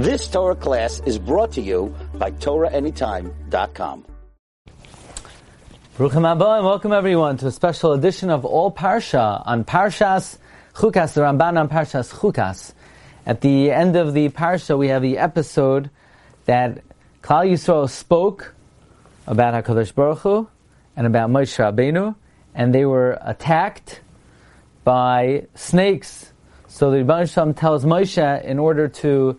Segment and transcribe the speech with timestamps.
[0.00, 4.06] This Torah class is brought to you by TorahAnytime.com.
[5.98, 10.38] Baruch and welcome everyone to a special edition of All Parsha on Parshas
[10.72, 12.72] Chukas, the Ramban on Parshas Chukas.
[13.26, 15.90] At the end of the Parsha, we have the episode
[16.46, 16.82] that
[17.22, 18.54] Klal Yisrael spoke
[19.26, 20.48] about HaKadosh Baruch Hu
[20.96, 22.14] and about Moshe Rabbeinu,
[22.54, 24.00] and they were attacked
[24.82, 26.32] by snakes.
[26.68, 29.38] So the Rebbe tells Moshe in order to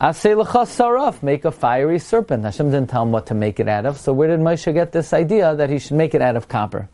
[0.00, 2.44] "Asei saraf." Make a fiery serpent.
[2.44, 3.98] Hashem didn't tell him what to make it out of.
[3.98, 6.88] So where did Moshe get this idea that he should make it out of copper?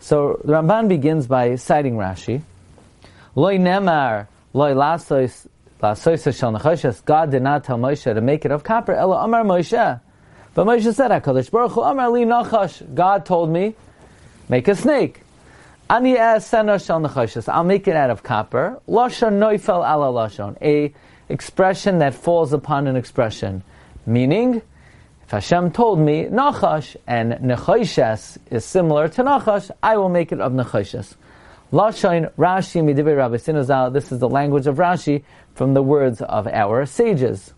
[0.00, 2.42] So the Ramban begins by citing Rashi.
[3.34, 5.46] Loi nemar loy lasois
[5.82, 7.04] lasois shel nechoshes.
[7.04, 8.92] God did not tell Moshe to make it of copper.
[8.92, 10.00] Elo amar Moshe.
[10.54, 13.74] But Moshe said, "Hakadosh Baruch Hu amar li nachash." God told me
[14.48, 15.22] Make a snake.
[15.88, 18.80] Ani shal I'll make it out of copper.
[18.88, 20.56] Lashon noifel ala lashon.
[20.60, 20.92] A
[21.28, 23.62] expression that falls upon an expression.
[24.06, 24.62] Meaning,
[25.22, 30.40] if Hashem told me nachash and nechoshes is similar to nachash, I will make it
[30.40, 31.14] of nechoshes.
[31.72, 33.92] Lashon Rashi midibir Rabbi Sinazal.
[33.92, 37.52] This is the language of Rashi from the words of our sages.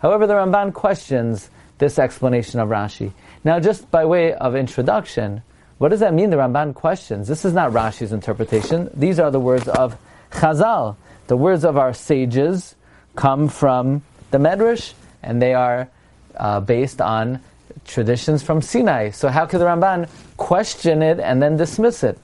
[0.00, 3.12] However, the Ramban questions this explanation of Rashi.
[3.44, 5.42] Now, just by way of introduction,
[5.78, 6.30] what does that mean?
[6.30, 7.28] The Ramban questions.
[7.28, 8.90] This is not Rashi's interpretation.
[8.92, 9.96] These are the words of
[10.30, 10.96] Chazal.
[11.28, 12.74] The words of our sages
[13.16, 15.88] come from the Medrash, and they are
[16.36, 17.40] uh, based on
[17.86, 19.10] traditions from Sinai.
[19.10, 22.18] So how could the Ramban question it and then dismiss it?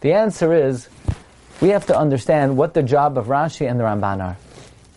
[0.00, 0.88] The answer is
[1.60, 4.36] we have to understand what the job of Rashi and the Ramban are.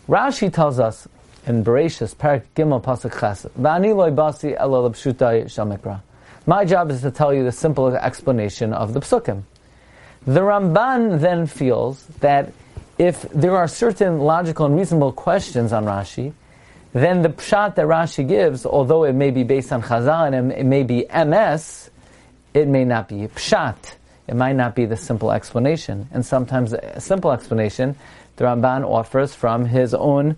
[0.08, 1.08] Rashi tells us
[1.46, 6.00] in Bereshis, Parak Gimel Pasuk Ches, "V'ani loy basi elo shamikra."
[6.46, 9.42] My job is to tell you the simple explanation of the psukim.
[10.26, 12.52] The Ramban then feels that
[12.98, 16.32] if there are certain logical and reasonable questions on Rashi,
[16.92, 20.66] then the pshat that Rashi gives, although it may be based on Chazal and it
[20.66, 21.88] may be emes,
[22.52, 23.94] it may not be pshat.
[24.28, 26.08] It might not be the simple explanation.
[26.12, 27.96] And sometimes a simple explanation
[28.36, 30.36] the Ramban offers from his own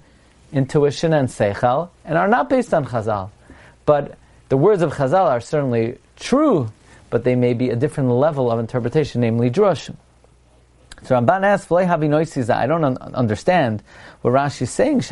[0.53, 3.31] intuition and seichel and are not based on Chazal.
[3.87, 4.17] But
[4.49, 6.71] the words of Chazal are certainly true,
[7.11, 9.95] but they may be a different level of interpretation, namely drush.
[11.05, 11.71] So Ramban asks,
[12.51, 13.83] I don't un- understand
[14.23, 15.03] what Rashi is saying.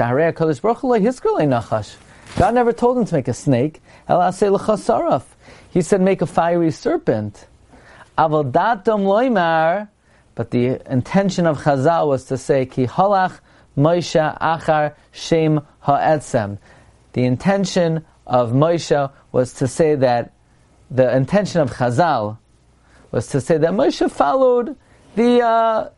[2.38, 3.82] God never told him to make a snake.
[5.70, 7.47] He said, make a fiery serpent.
[8.16, 8.42] But
[10.50, 13.41] the intention of Chazal was to say, Ki halach
[13.76, 16.56] Moshe achar shem ha'etzem.
[17.12, 20.32] The intention of Moshe was to say that
[20.91, 22.38] the intention of Chazal
[23.10, 24.76] was to say that Moshe followed
[25.14, 25.90] the uh,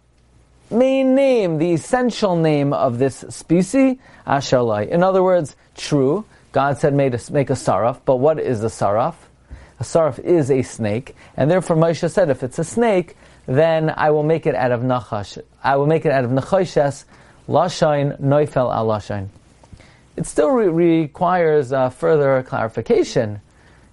[0.71, 4.89] main name, the essential name of this species, Ashalai.
[4.89, 8.69] In other words, true, God said make a, make a saraf, but what is a
[8.69, 9.15] saraf?
[9.81, 13.17] A saraf is a snake, and therefore Moshe said, if it's a snake,
[13.47, 15.43] then I will make it out of nachash.
[15.63, 17.05] I will make it out of nachoshes,
[17.49, 19.29] lashain, noifel al lashain
[20.17, 23.41] it still re- requires uh, further clarification,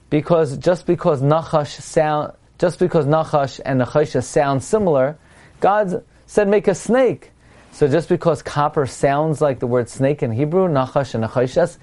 [0.09, 5.17] because just because nachash sound, just because nachash and nachasha sound similar,
[5.61, 7.31] God said make a snake.
[7.71, 11.77] So just because copper sounds like the word snake in Hebrew, nachash and nachashas,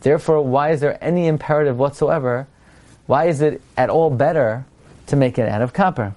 [0.00, 2.48] therefore why is there any imperative whatsoever?
[3.06, 4.66] Why is it at all better
[5.06, 6.16] to make it out of copper?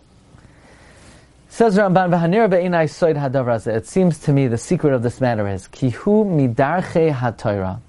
[1.49, 5.47] Says Ramban, "V'hanir be'inai soid hadavar It seems to me the secret of this matter
[5.47, 7.81] is kihu midarche haTorah.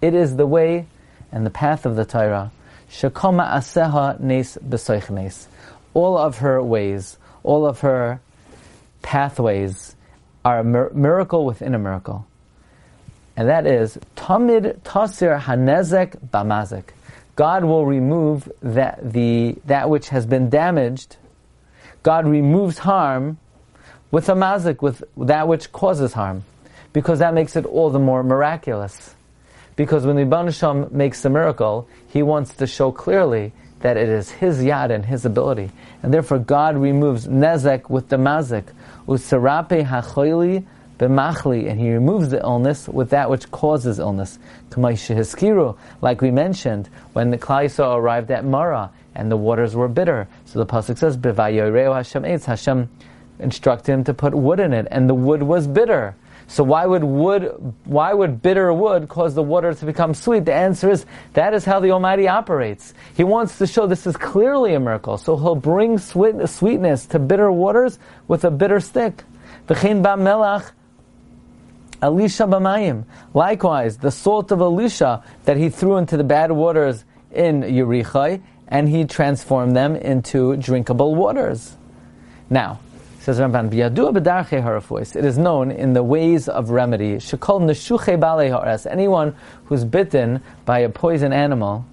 [0.00, 0.86] It is the way
[1.30, 2.52] and the path of the Torah.
[2.90, 5.46] Shekoma aseha nes b'soich
[5.94, 8.20] All of her ways, all of her
[9.02, 9.94] pathways,
[10.44, 10.64] are a
[10.94, 12.26] miracle within a miracle,
[13.36, 16.84] and that is tamid tasir hanezek bamazik.
[17.36, 21.16] God will remove that the that which has been damaged
[22.02, 23.38] God removes harm
[24.10, 26.44] with a mazik, with that which causes harm,
[26.92, 29.14] because that makes it all the more miraculous.
[29.78, 34.28] Because when the Banasham makes the miracle, he wants to show clearly that it is
[34.28, 35.70] his yad and his ability.
[36.02, 38.64] And therefore God removes nezek with the mazik.
[39.06, 40.66] Usarape hachoili
[40.98, 44.40] b'machli, and he removes the illness with that which causes illness.
[44.76, 50.26] Like we mentioned, when the Klal arrived at Mara, and the waters were bitter.
[50.46, 52.88] So the pasuk says, "B'vayoreu Hashem eitz." Hashem
[53.38, 56.16] instructed him to put wood in it, and the wood was bitter.
[56.50, 60.46] So why would wood, why would bitter wood cause the water to become sweet?
[60.46, 61.04] The answer is
[61.34, 62.94] that is how the Almighty operates.
[63.14, 65.18] He wants to show this is clearly a miracle.
[65.18, 69.24] So He'll bring sweet, sweetness to bitter waters with a bitter stick.
[69.68, 70.72] V'chein ba melach
[72.00, 73.04] Elisha b'mayim.
[73.34, 78.88] Likewise, the salt of Elisha that he threw into the bad waters in Yerichai, and
[78.88, 81.76] he transformed them into drinkable waters.
[82.48, 82.80] Now,
[83.28, 83.68] Says Ramban,
[85.14, 87.18] It is known in the ways of remedy.
[88.90, 89.34] Anyone
[89.66, 91.84] who's bitten by a poison animal,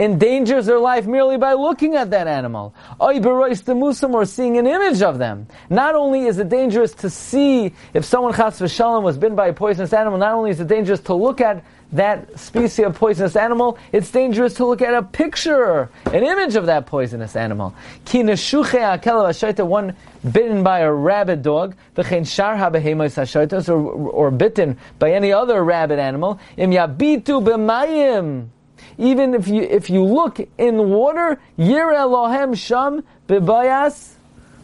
[0.00, 2.74] endangers their life merely by looking at that animal.
[3.00, 5.46] Oy musam or seeing an image of them.
[5.68, 9.52] Not only is it dangerous to see if someone chas v'shalom was bitten by a
[9.52, 11.62] poisonous animal, not only is it dangerous to look at
[11.92, 16.66] that species of poisonous animal, it's dangerous to look at a picture, an image of
[16.66, 17.74] that poisonous animal.
[18.06, 19.96] One
[20.32, 26.38] bitten by a rabid dog, or, or bitten by any other rabid animal.
[28.98, 34.14] Even if you if you look in water, yir Elohem sham bebayas.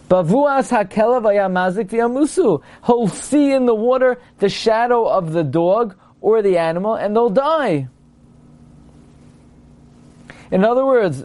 [0.09, 2.63] Bavuas hakelav ayamazik v'yamusu.
[2.87, 7.31] He'll see in the water the shadow of the dog or the animal and they'll
[7.31, 7.89] die.
[10.51, 11.25] In other words,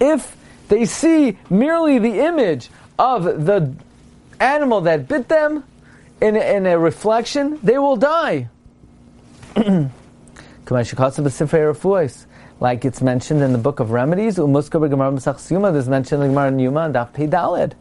[0.00, 0.36] if
[0.68, 3.74] they see merely the image of the
[4.38, 5.64] animal that bit them
[6.20, 8.48] in, in a reflection, they will die.
[12.60, 17.14] like it's mentioned in the book of remedies, there's mentioned in Gemara Yuma and Daf
[17.14, 17.72] Pey Daled.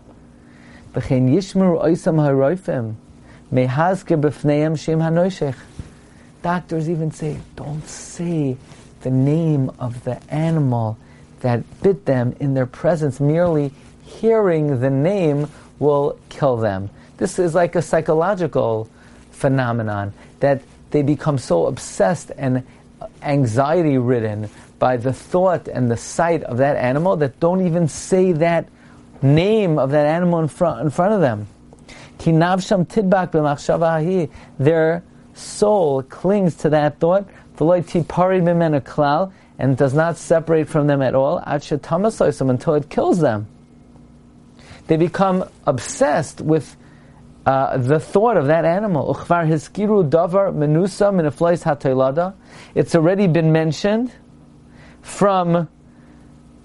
[6.42, 8.58] Doctors even say, don't say
[9.02, 10.98] the name of the animal
[11.42, 13.20] that bit them in their presence.
[13.20, 13.74] Merely
[14.04, 15.50] hearing the name
[15.80, 16.90] will kill them.
[17.18, 18.90] This is like a psychological
[19.32, 20.62] phenomenon that
[20.92, 22.66] they become so obsessed and
[23.22, 24.50] anxiety ridden
[24.80, 28.68] by the thought and the sight of that animal that don't even say that
[29.22, 31.48] name of that animal in front, in front of them.
[34.60, 35.04] Their
[35.34, 37.28] soul clings to that thought.
[39.60, 43.48] And does not separate from them at all until it kills them.
[44.86, 46.76] They become obsessed with
[47.48, 49.16] uh, the thought of that animal.
[52.76, 54.12] It's already been mentioned
[55.02, 55.70] from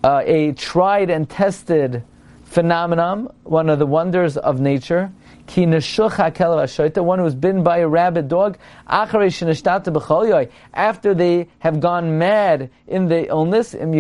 [0.03, 2.03] uh, a tried and tested
[2.43, 5.13] phenomenon, one of the wonders of nature.
[5.47, 9.19] Ki the one who bitten by a rabid dog, after
[11.15, 13.95] they have gone mad in the illness, if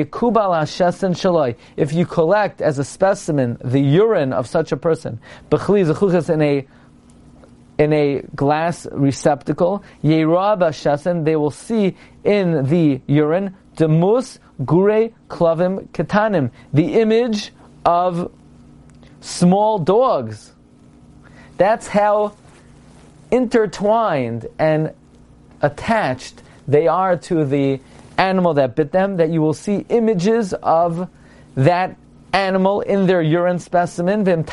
[1.92, 6.66] you collect as a specimen the urine of such a person, in a
[7.78, 17.00] in a glass receptacle, they will see in the urine, demus gure klavim ketanim, the
[17.00, 17.52] image
[17.84, 18.30] of
[19.20, 20.52] small dogs.
[21.62, 22.34] That's how
[23.30, 24.92] intertwined and
[25.60, 27.78] attached they are to the
[28.18, 31.08] animal that bit them, that you will see images of
[31.54, 31.96] that
[32.32, 34.26] animal in their urine specimen.
[34.26, 34.44] And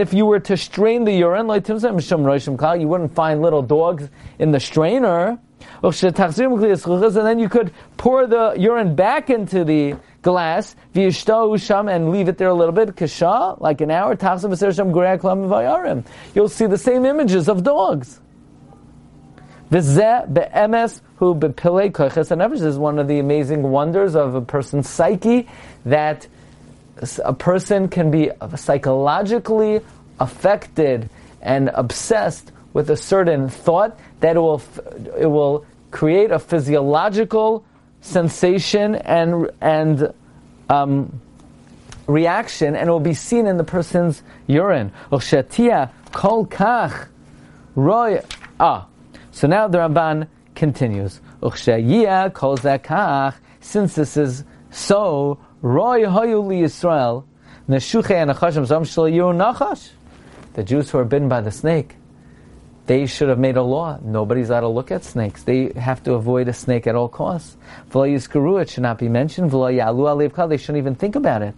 [0.00, 5.38] if you were to strain the urine, you wouldn't find little dogs in the strainer.
[5.82, 12.38] And then you could pour the urine back into the glass, sham, and leave it
[12.38, 14.16] there a little bit, kasha, like an hour,
[16.34, 18.20] you'll see the same images of dogs.
[19.70, 24.88] be'emes hu bepilei koches and This is one of the amazing wonders of a person's
[24.88, 25.46] psyche
[25.84, 26.26] that
[27.24, 29.80] a person can be psychologically
[30.18, 31.10] affected
[31.42, 34.62] and obsessed with a certain thought that it will,
[35.18, 37.64] it will create a physiological
[38.04, 40.12] sensation and and
[40.68, 41.20] um,
[42.06, 44.92] reaction, and it will be seen in the person's urine.
[45.10, 47.08] kol kach
[47.74, 48.20] roy.
[48.60, 48.86] Ah,
[49.32, 51.20] so now the Ramban continues.
[51.40, 53.34] kol zakach.
[53.60, 57.24] Since this is so, roy hoyuli Yisrael
[57.68, 59.90] neshuche and zam nachash.
[60.52, 61.96] The Jews who are bitten by the snake
[62.86, 63.98] they should have made a law.
[64.02, 65.42] Nobody's allowed to look at snakes.
[65.42, 67.56] They have to avoid a snake at all costs.
[67.94, 69.50] It should not be mentioned.
[69.50, 71.54] They shouldn't even think about it.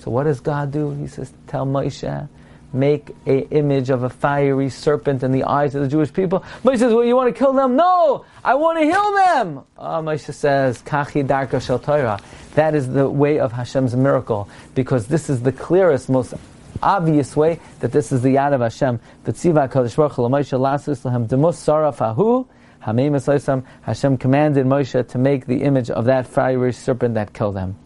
[0.00, 0.90] So what does God do?
[0.90, 2.28] He says, tell Moshe,
[2.72, 6.44] make a image of a fiery serpent in the eyes of the Jewish people.
[6.64, 7.76] Moshe says, well, you want to kill them?
[7.76, 8.24] No!
[8.44, 9.64] I want to heal them!
[9.78, 12.18] Uh, Moshe says, Kachi Darka Shel Torah.
[12.54, 16.34] That is the way of Hashem's miracle, because this is the clearest, most
[16.82, 19.00] obvious way that this is the Yad of Hashem.
[19.24, 22.46] V'tziva HaKadosh Baruch Hu Moshe lasus lahem demus saraf hahu
[22.86, 27.76] Hashem commanded Moshe to make the image of that fiery serpent that killed them.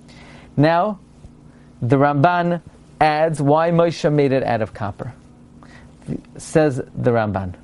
[0.59, 0.99] Now,
[1.81, 2.61] the Ramban
[3.01, 5.15] adds why Moshe made it out of copper.
[6.37, 7.55] Says the Ramban.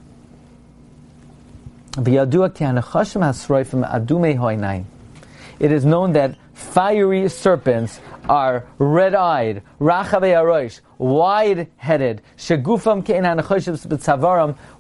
[5.59, 6.37] It is known that
[6.77, 13.25] fiery serpents are red-eyed, rachavei wide-headed, shegufam kein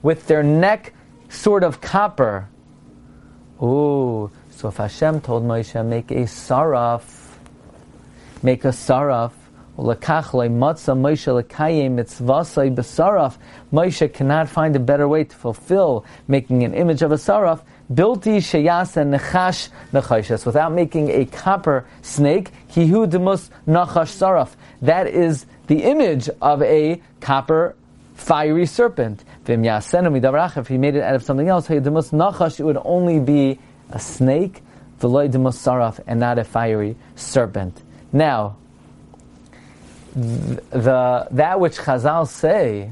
[0.03, 0.93] with their neck
[1.31, 2.51] sort of copper.
[3.63, 7.03] Ooh, so if Hashem told Moshe, make a saraf,
[8.43, 9.33] make a saraf,
[13.73, 17.63] Moshe cannot find a better way to fulfill making an image of a saraf,
[17.93, 24.51] bilti sheyasa nechash nechashes, without making a copper snake, hihu demus nachash saraf.
[24.83, 27.75] That is the image of a copper
[28.15, 29.25] fiery serpent.
[29.47, 33.59] If he made it out of something else, it would only be
[33.91, 34.63] a snake,
[35.01, 37.83] saraf, and not a fiery serpent.
[38.13, 38.57] Now,
[40.15, 42.91] the that which Chazal say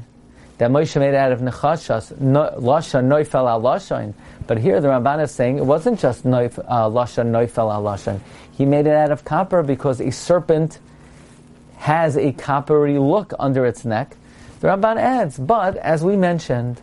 [0.57, 4.13] that Moshe made out of nechashas, no, lashan noifel al lashan.
[4.47, 8.19] But here the Ramban is saying it wasn't just noif, uh, lashan noifel al lashan.
[8.51, 10.79] He made it out of copper because a serpent
[11.77, 14.15] has a coppery look under its neck,
[14.61, 16.81] the Ramban adds, but as we mentioned,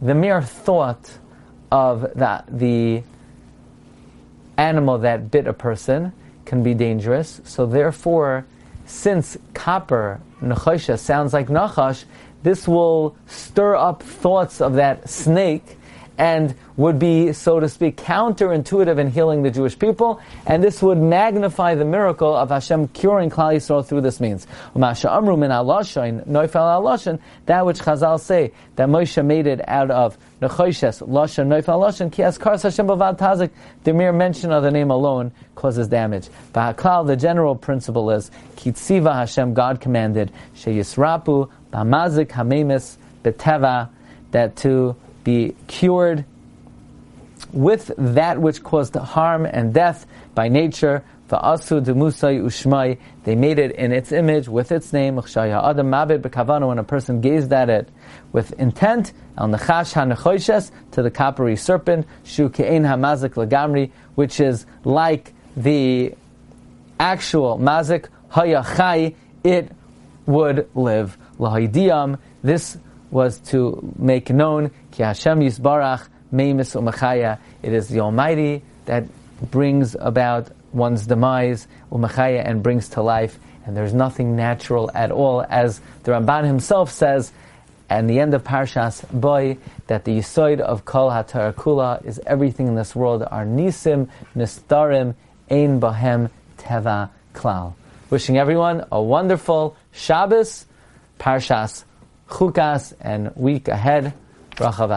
[0.00, 1.18] the mere thought
[1.70, 3.02] of that the
[4.56, 6.12] animal that bit a person
[6.44, 7.40] can be dangerous.
[7.44, 8.46] So therefore,
[8.92, 12.04] since copper nechosha sounds like nachash,
[12.42, 15.78] this will stir up thoughts of that snake
[16.18, 20.98] and would be, so to speak, counterintuitive in healing the Jewish people, and this would
[20.98, 24.46] magnify the miracle of Hashem curing Klal Yisrael through this means.
[24.74, 24.86] That
[27.66, 32.62] which Chazal say that Moshe made it out of nechoshes lashon noifal lashon ki kars
[32.62, 33.50] Hashem bavad tazik.
[33.84, 36.28] The mere mention of the name alone causes damage.
[36.52, 43.88] But the general principle is kitziva Hashem God commanded sheyisrapu bamazik hamemis beteva
[44.32, 46.24] that to be cured
[47.52, 51.04] with that which caused harm and death by nature.
[51.32, 52.98] Va'asu demusay ushmai.
[53.24, 55.18] They made it in its image with its name.
[55.18, 56.68] Adam mabed bekavano.
[56.68, 57.88] When a person gazed at it
[58.32, 62.06] with intent, al nechash hanechoshes to the coppery serpent.
[62.22, 66.14] Shu ke'en hamazik lagamri, which is like the
[67.00, 69.14] actual mazik hayachai.
[69.42, 69.72] It
[70.26, 72.18] would live lahidiyam.
[72.42, 72.76] This
[73.10, 77.38] was to make known Ki Hashem Yisbarach Meimis Umachaya.
[77.62, 79.04] It is the Almighty that
[79.50, 83.38] brings about one's demise, Umachaya, and brings to life.
[83.64, 87.32] And there's nothing natural at all, as the Ramban himself says,
[87.88, 92.66] and the end of Parshas Boy, that the Yisoid of Kol HaTorah Kula is everything
[92.66, 95.14] in this world are Nisim, Nistarim,
[95.50, 97.74] Ein Bahem, Teva, Klal.
[98.08, 100.66] Wishing everyone a wonderful Shabbos,
[101.18, 101.84] Parshas
[102.28, 104.14] Chukas, and week ahead.
[104.56, 104.88] Bracha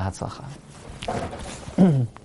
[1.07, 2.07] v'hatzlacha.